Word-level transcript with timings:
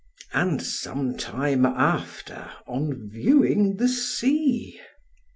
and 0.33 0.63
some 0.63 1.15
time 1.15 1.63
after 1.63 2.49
on 2.65 3.07
viewing 3.13 3.75
the 3.77 3.87
sea. 3.87 4.81